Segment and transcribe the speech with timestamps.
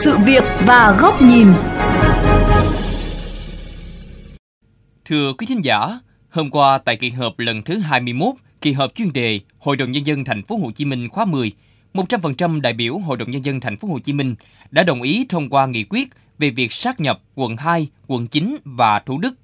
[0.00, 1.46] sự việc và góc nhìn.
[5.04, 5.98] Thưa quý thính giả,
[6.30, 10.06] hôm qua tại kỳ họp lần thứ 21, kỳ họp chuyên đề Hội đồng nhân
[10.06, 11.52] dân thành phố Hồ Chí Minh khóa 10,
[11.94, 14.34] 100% đại biểu Hội đồng nhân dân thành phố Hồ Chí Minh
[14.70, 16.08] đã đồng ý thông qua nghị quyết
[16.38, 19.34] về việc sát nhập quận 2, quận 9 và Thủ Đức.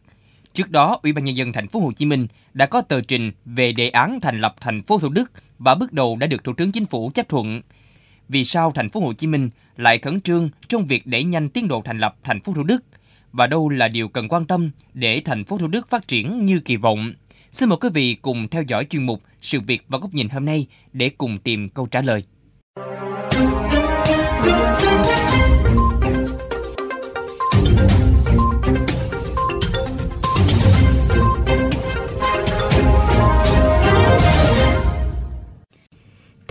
[0.54, 3.32] Trước đó, Ủy ban nhân dân thành phố Hồ Chí Minh đã có tờ trình
[3.44, 6.52] về đề án thành lập thành phố Thủ Đức và bước đầu đã được Thủ
[6.56, 7.60] tướng Chính phủ chấp thuận.
[8.28, 11.68] Vì sao thành phố Hồ Chí Minh lại khẩn trương trong việc đẩy nhanh tiến
[11.68, 12.84] độ thành lập thành phố Thủ Đức
[13.32, 16.58] và đâu là điều cần quan tâm để thành phố Thủ Đức phát triển như
[16.58, 17.12] kỳ vọng?
[17.52, 20.44] Xin mời quý vị cùng theo dõi chuyên mục Sự việc và góc nhìn hôm
[20.44, 22.24] nay để cùng tìm câu trả lời.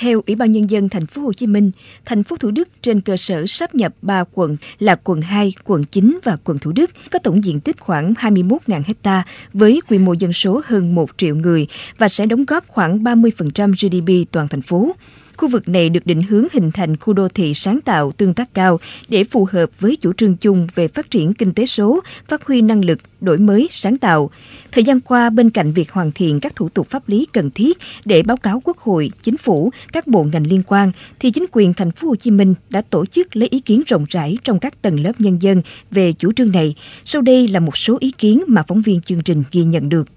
[0.05, 1.71] Theo Ủy ban nhân dân thành phố Hồ Chí Minh,
[2.05, 5.83] thành phố Thủ Đức trên cơ sở sáp nhập 3 quận là quận 2, quận
[5.83, 10.13] 9 và quận Thủ Đức có tổng diện tích khoảng 21.000 ha với quy mô
[10.13, 11.67] dân số hơn 1 triệu người
[11.97, 14.95] và sẽ đóng góp khoảng 30% GDP toàn thành phố.
[15.37, 18.53] Khu vực này được định hướng hình thành khu đô thị sáng tạo tương tác
[18.53, 22.45] cao để phù hợp với chủ trương chung về phát triển kinh tế số, phát
[22.45, 24.29] huy năng lực, đổi mới, sáng tạo.
[24.71, 27.77] Thời gian qua, bên cạnh việc hoàn thiện các thủ tục pháp lý cần thiết
[28.05, 31.73] để báo cáo Quốc hội, Chính phủ, các bộ ngành liên quan, thì chính quyền
[31.73, 34.81] thành phố Hồ Chí Minh đã tổ chức lấy ý kiến rộng rãi trong các
[34.81, 35.61] tầng lớp nhân dân
[35.91, 36.75] về chủ trương này.
[37.05, 40.07] Sau đây là một số ý kiến mà phóng viên chương trình ghi nhận được.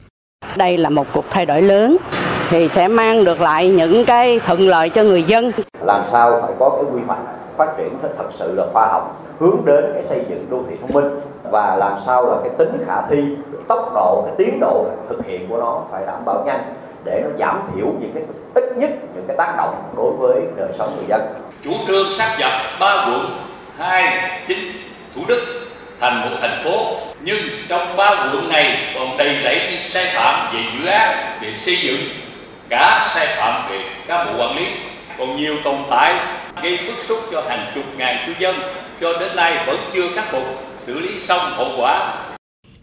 [0.56, 1.96] Đây là một cuộc thay đổi lớn
[2.50, 5.52] thì sẽ mang được lại những cái thuận lợi cho người dân.
[5.80, 7.18] Làm sao phải có cái quy hoạch
[7.56, 10.90] phát triển thật sự là khoa học, hướng đến cái xây dựng đô thị thông
[10.92, 13.24] minh và làm sao là cái tính khả thi,
[13.68, 17.30] tốc độ, cái tiến độ thực hiện của nó phải đảm bảo nhanh để nó
[17.38, 18.22] giảm thiểu những cái
[18.54, 21.20] ít nhất những cái tác động đối với đời sống người dân.
[21.64, 23.20] Chủ trương sát nhập ba quận,
[23.78, 24.58] hai chính
[25.14, 25.40] Thủ Đức
[26.00, 26.70] thành một thành phố
[27.20, 27.38] nhưng
[27.68, 31.76] trong ba quận này còn đầy rẫy những sai phạm về dự án về xây
[31.76, 32.00] dựng
[32.68, 34.66] cả sai phạm về cán bộ quản lý
[35.18, 36.14] còn nhiều tồn tại
[36.62, 38.56] gây bức xúc cho hàng chục ngàn cư dân
[39.00, 40.42] cho đến nay vẫn chưa khắc phục
[40.78, 42.24] xử lý xong hậu quả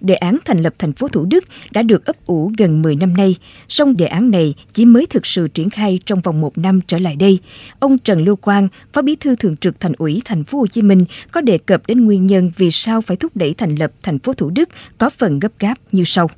[0.06, 3.18] đề án thành lập thành phố Thủ Đức đã được ấp ủ gần 10 năm
[3.18, 3.36] nay,
[3.68, 6.98] song đề án này chỉ mới thực sự triển khai trong vòng một năm trở
[6.98, 7.40] lại đây.
[7.80, 10.82] Ông Trần Lưu Quang, Phó Bí thư Thường trực Thành ủy Thành phố Hồ Chí
[10.82, 14.20] Minh có đề cập đến nguyên nhân vì sao phải thúc đẩy thành lập thành
[14.20, 16.30] phố Thủ Đức có phần gấp gáp như sau.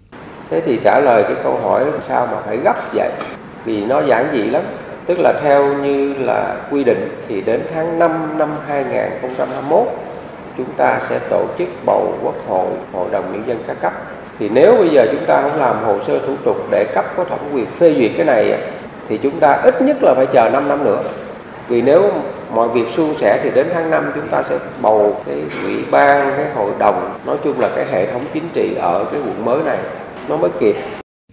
[0.50, 3.12] Thế thì trả lời cái câu hỏi làm sao mà phải gấp vậy?
[3.68, 4.64] Vì nó giản dị lắm.
[5.06, 9.88] Tức là theo như là quy định thì đến tháng 5 năm 2021
[10.58, 13.94] chúng ta sẽ tổ chức bầu quốc hội hội đồng nhân dân các cấp.
[14.40, 17.24] Thì nếu bây giờ chúng ta không làm hồ sơ thủ tục để cấp có
[17.24, 18.60] thẩm quyền phê duyệt cái này
[19.10, 21.04] thì chúng ta ít nhất là phải chờ 5 năm nữa.
[21.68, 22.12] Vì nếu
[22.54, 26.32] mọi việc suôn sẻ thì đến tháng 5 chúng ta sẽ bầu cái ủy ban,
[26.38, 29.60] cái hội đồng, nói chung là cái hệ thống chính trị ở cái quận mới
[29.66, 29.78] này,
[30.28, 30.76] nó mới kịp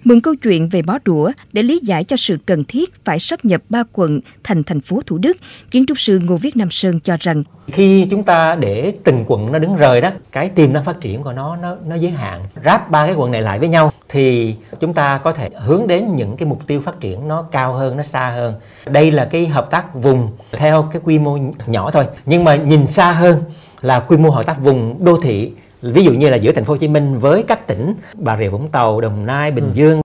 [0.05, 3.45] mượn câu chuyện về bó đũa để lý giải cho sự cần thiết phải sắp
[3.45, 5.37] nhập ba quận thành thành phố Thủ Đức,
[5.71, 9.53] kiến trúc sư Ngô Viết Nam Sơn cho rằng khi chúng ta để từng quận
[9.53, 12.41] nó đứng rời đó, cái tiềm năng phát triển của nó nó nó giới hạn.
[12.65, 16.17] Ráp ba cái quận này lại với nhau thì chúng ta có thể hướng đến
[16.17, 18.55] những cái mục tiêu phát triển nó cao hơn, nó xa hơn.
[18.87, 22.87] Đây là cái hợp tác vùng theo cái quy mô nhỏ thôi, nhưng mà nhìn
[22.87, 23.43] xa hơn
[23.81, 25.53] là quy mô hợp tác vùng đô thị
[25.93, 28.49] ví dụ như là giữa thành phố Hồ Chí Minh với các tỉnh Bà Rịa
[28.49, 29.71] Vũng Tàu, Đồng Nai, Bình ừ.
[29.75, 30.01] Dương.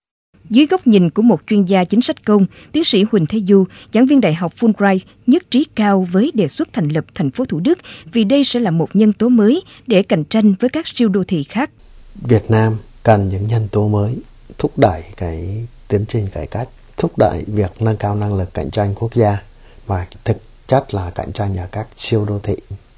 [0.49, 3.65] Dưới góc nhìn của một chuyên gia chính sách công, tiến sĩ Huỳnh Thế Du,
[3.93, 7.45] giảng viên Đại học Fulbright nhất trí cao với đề xuất thành lập thành phố
[7.45, 7.79] Thủ Đức
[8.11, 11.23] vì đây sẽ là một nhân tố mới để cạnh tranh với các siêu đô
[11.23, 11.69] thị khác.
[12.15, 14.15] Việt Nam cần những nhân tố mới
[14.57, 16.67] thúc đẩy cái tiến trình cải cách,
[16.97, 19.37] thúc đẩy việc nâng cao năng lực cạnh tranh quốc gia
[19.85, 22.55] và thực chất là cạnh tranh ở các siêu đô thị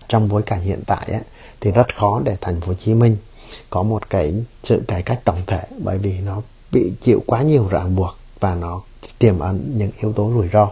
[0.07, 1.21] trong bối cảnh hiện tại ấy,
[1.61, 3.17] thì rất khó để thành phố Hồ Chí Minh
[3.69, 4.33] có một cái
[4.63, 6.41] sự cải cách tổng thể, bởi vì nó
[6.71, 8.81] bị chịu quá nhiều ràng buộc và nó
[9.19, 10.69] tiềm ẩn những yếu tố rủi ro.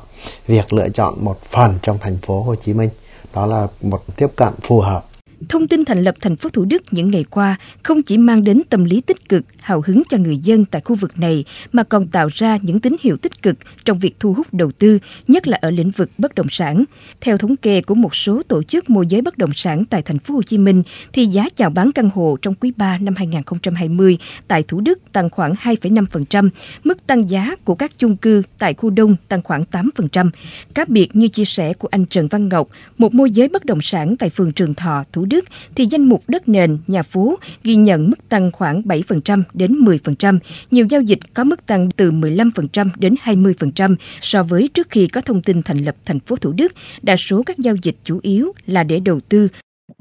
[0.47, 2.89] Việc lựa chọn một phần trong thành phố Hồ Chí Minh,
[3.33, 5.05] đó là một tiếp cận phù hợp
[5.47, 8.61] Thông tin thành lập thành phố Thủ Đức những ngày qua không chỉ mang đến
[8.69, 12.07] tâm lý tích cực, hào hứng cho người dân tại khu vực này mà còn
[12.07, 13.55] tạo ra những tín hiệu tích cực
[13.85, 16.83] trong việc thu hút đầu tư, nhất là ở lĩnh vực bất động sản.
[17.21, 20.19] Theo thống kê của một số tổ chức môi giới bất động sản tại thành
[20.19, 20.83] phố Hồ Chí Minh
[21.13, 25.29] thì giá chào bán căn hộ trong quý 3 năm 2020 tại Thủ Đức tăng
[25.29, 26.49] khoảng 2,5%,
[26.83, 30.29] mức tăng giá của các chung cư tại khu Đông tăng khoảng 8%.
[30.73, 33.81] Cá biệt như chia sẻ của anh Trần Văn Ngọc, một môi giới bất động
[33.81, 35.45] sản tại phường Trường Thọ, Thủ Đức
[35.75, 40.37] thì danh mục đất nền, nhà phố ghi nhận mức tăng khoảng 7% đến 10%,
[40.71, 45.21] nhiều giao dịch có mức tăng từ 15% đến 20% so với trước khi có
[45.21, 46.71] thông tin thành lập thành phố Thủ Đức.
[47.01, 49.47] Đa số các giao dịch chủ yếu là để đầu tư.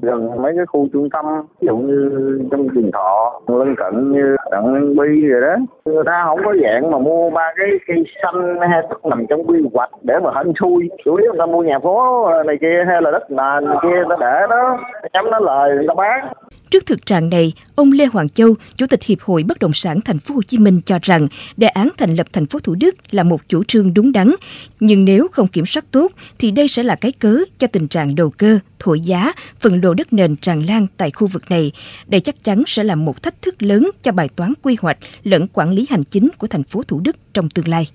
[0.01, 1.25] Gần mấy cái khu trung tâm
[1.61, 2.09] ví dụ như
[2.51, 5.55] trong trường thọ lân cận như đặng bi rồi đó
[5.85, 9.43] người ta không có dạng mà mua ba cái cây xanh hay tức nằm trong
[9.43, 10.89] quy hoạch để mà hên xui.
[11.05, 14.03] Chủ yếu người ta mua nhà phố này kia hay là đất nền này kia
[14.09, 14.77] ta để đó
[15.13, 16.33] chấm nó lời người ta bán
[16.69, 20.01] Trước thực trạng này, ông Lê Hoàng Châu, Chủ tịch Hiệp hội Bất động sản
[20.01, 21.27] Thành phố Hồ Chí Minh cho rằng
[21.57, 24.31] đề án thành lập thành phố Thủ Đức là một chủ trương đúng đắn,
[24.79, 28.15] nhưng nếu không kiểm soát tốt thì đây sẽ là cái cớ cho tình trạng
[28.15, 31.71] đầu cơ, thổi giá, phần lô đất nền tràn lan tại khu vực này.
[32.07, 35.47] Đây chắc chắn sẽ là một thách thức lớn cho bài toán quy hoạch lẫn
[35.53, 37.87] quản lý hành chính của thành phố Thủ Đức trong tương lai.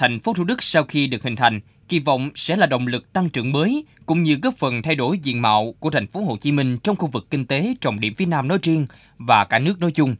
[0.00, 3.12] Thành phố Thủ Đức sau khi được hình thành, kỳ vọng sẽ là động lực
[3.12, 6.36] tăng trưởng mới cũng như góp phần thay đổi diện mạo của thành phố Hồ
[6.36, 8.86] Chí Minh trong khu vực kinh tế trọng điểm phía Nam nói riêng
[9.18, 10.16] và cả nước nói chung.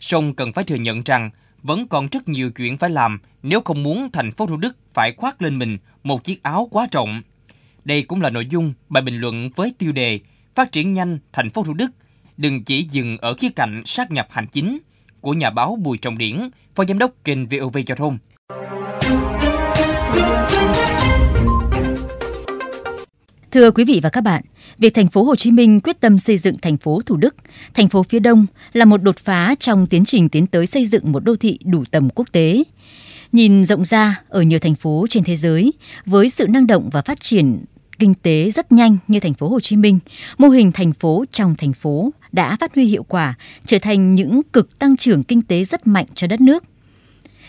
[0.00, 1.30] Song cần phải thừa nhận rằng
[1.62, 5.12] vẫn còn rất nhiều chuyện phải làm nếu không muốn thành phố Thủ Đức phải
[5.16, 7.22] khoác lên mình một chiếc áo quá rộng.
[7.84, 10.20] Đây cũng là nội dung bài bình luận với tiêu đề
[10.54, 11.90] Phát triển nhanh thành phố Thủ Đức,
[12.36, 14.78] đừng chỉ dừng ở khía cạnh sát nhập hành chính
[15.20, 18.18] của nhà báo Bùi Trọng Điển, phó giám đốc kênh VOV Giao thông.
[23.52, 24.42] Thưa quý vị và các bạn,
[24.78, 27.34] việc thành phố Hồ Chí Minh quyết tâm xây dựng thành phố Thủ Đức,
[27.74, 31.12] thành phố phía Đông là một đột phá trong tiến trình tiến tới xây dựng
[31.12, 32.62] một đô thị đủ tầm quốc tế.
[33.32, 35.72] Nhìn rộng ra ở nhiều thành phố trên thế giới,
[36.06, 37.64] với sự năng động và phát triển
[37.98, 39.98] kinh tế rất nhanh như thành phố Hồ Chí Minh,
[40.38, 43.34] mô hình thành phố trong thành phố đã phát huy hiệu quả,
[43.66, 46.64] trở thành những cực tăng trưởng kinh tế rất mạnh cho đất nước.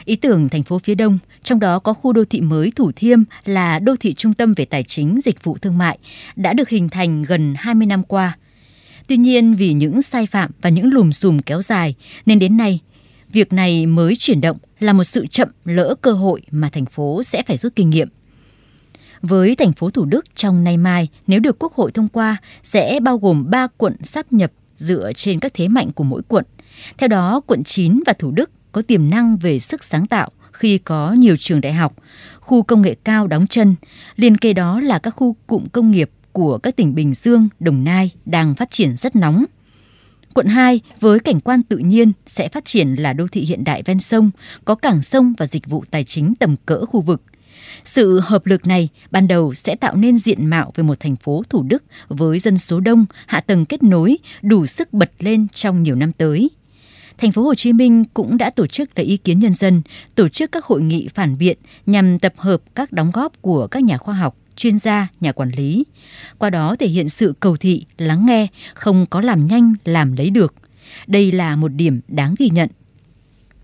[0.06, 3.24] Ý tưởng thành phố phía Đông, trong đó có khu đô thị mới Thủ Thiêm
[3.46, 5.98] là đô thị trung tâm về tài chính, dịch vụ thương mại,
[6.36, 8.38] đã được hình thành gần 20 năm qua.
[9.08, 11.96] Tuy nhiên vì những sai phạm và những lùm xùm kéo dài
[12.26, 12.80] nên đến nay,
[13.30, 17.24] việc này mới chuyển động là một sự chậm lỡ cơ hội mà thành phố
[17.24, 18.08] sẽ phải rút kinh nghiệm.
[19.22, 23.00] Với thành phố Thủ Đức trong nay mai, nếu được Quốc hội thông qua, sẽ
[23.00, 26.46] bao gồm 3 quận sắp nhập dựa trên các thế mạnh của mỗi quận.
[26.98, 30.78] Theo đó, quận 9 và Thủ Đức có tiềm năng về sức sáng tạo khi
[30.78, 31.96] có nhiều trường đại học,
[32.40, 33.76] khu công nghệ cao đóng chân,
[34.16, 37.84] liên kề đó là các khu cụm công nghiệp của các tỉnh Bình Dương, Đồng
[37.84, 39.46] Nai đang phát triển rất nóng.
[40.34, 43.84] Quận 2 với cảnh quan tự nhiên sẽ phát triển là đô thị hiện đại
[43.86, 44.32] ven sông,
[44.66, 47.22] có cảng sông và dịch vụ tài chính tầm cỡ khu vực.
[47.84, 51.44] Sự hợp lực này ban đầu sẽ tạo nên diện mạo về một thành phố
[51.50, 55.84] Thủ Đức với dân số đông, hạ tầng kết nối, đủ sức bật lên trong
[55.84, 56.50] nhiều năm tới
[57.18, 59.82] thành phố Hồ Chí Minh cũng đã tổ chức lấy ý kiến nhân dân,
[60.16, 63.84] tổ chức các hội nghị phản biện nhằm tập hợp các đóng góp của các
[63.84, 65.84] nhà khoa học, chuyên gia, nhà quản lý.
[66.38, 70.30] Qua đó thể hiện sự cầu thị, lắng nghe, không có làm nhanh, làm lấy
[70.30, 70.54] được.
[71.08, 72.70] Đây là một điểm đáng ghi nhận.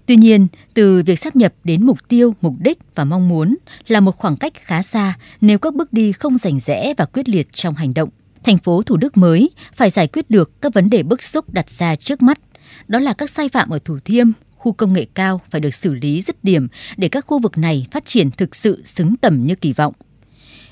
[0.06, 3.56] Tuy nhiên, từ việc sắp nhập đến mục tiêu, mục đích và mong muốn
[3.88, 7.30] là một khoảng cách khá xa nếu các bước đi không rành rẽ và quyết
[7.30, 8.10] liệt trong hành động.
[8.44, 11.70] Thành phố Thủ Đức mới phải giải quyết được các vấn đề bức xúc đặt
[11.70, 12.40] ra trước mắt
[12.88, 15.94] đó là các sai phạm ở Thủ Thiêm, khu công nghệ cao phải được xử
[15.94, 16.68] lý dứt điểm
[16.98, 19.94] để các khu vực này phát triển thực sự xứng tầm như kỳ vọng.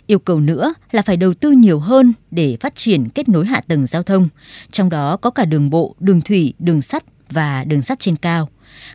[0.07, 3.61] Yêu cầu nữa là phải đầu tư nhiều hơn để phát triển kết nối hạ
[3.67, 4.29] tầng giao thông,
[4.71, 8.49] trong đó có cả đường bộ, đường thủy, đường sắt và đường sắt trên cao.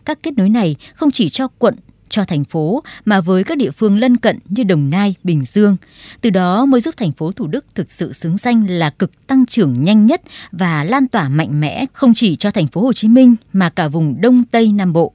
[0.05, 1.75] Các kết nối này không chỉ cho quận,
[2.13, 5.77] cho thành phố mà với các địa phương lân cận như Đồng Nai, Bình Dương.
[6.21, 9.47] Từ đó mới giúp thành phố Thủ Đức thực sự xứng danh là cực tăng
[9.47, 13.09] trưởng nhanh nhất và lan tỏa mạnh mẽ không chỉ cho thành phố Hồ Chí
[13.09, 15.13] Minh mà cả vùng Đông Tây Nam Bộ.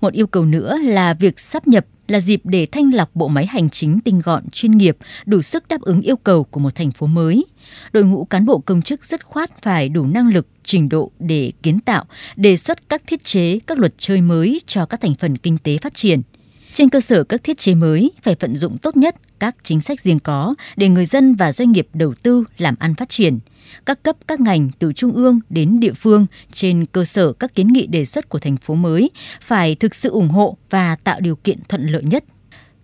[0.00, 3.46] Một yêu cầu nữa là việc sắp nhập là dịp để thanh lọc bộ máy
[3.46, 4.96] hành chính tinh gọn, chuyên nghiệp,
[5.26, 7.44] đủ sức đáp ứng yêu cầu của một thành phố mới.
[7.92, 11.52] Đội ngũ cán bộ công chức rất khoát phải đủ năng lực, trình độ để
[11.62, 12.04] kiến tạo,
[12.36, 15.78] đề xuất các thiết chế, các luật chơi mới cho các thành phần kinh tế
[15.78, 16.22] phát triển.
[16.72, 20.00] Trên cơ sở các thiết chế mới phải vận dụng tốt nhất các chính sách
[20.00, 23.38] riêng có để người dân và doanh nghiệp đầu tư làm ăn phát triển.
[23.86, 27.68] Các cấp các ngành từ trung ương đến địa phương trên cơ sở các kiến
[27.68, 29.10] nghị đề xuất của thành phố mới
[29.40, 32.24] phải thực sự ủng hộ và tạo điều kiện thuận lợi nhất.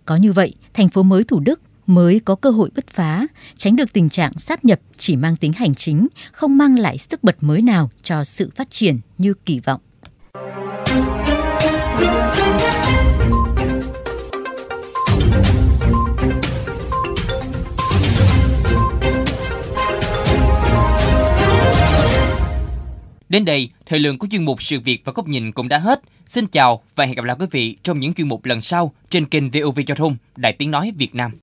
[0.05, 3.27] Có như vậy, thành phố mới Thủ Đức mới có cơ hội bứt phá,
[3.57, 7.23] tránh được tình trạng sáp nhập chỉ mang tính hành chính, không mang lại sức
[7.23, 9.81] bật mới nào cho sự phát triển như kỳ vọng.
[23.35, 26.01] Đến đây, thời lượng của chuyên mục Sự việc và góc nhìn cũng đã hết.
[26.25, 29.25] Xin chào và hẹn gặp lại quý vị trong những chuyên mục lần sau trên
[29.25, 31.39] kênh VOV Giao thông Đài Tiếng Nói Việt Nam.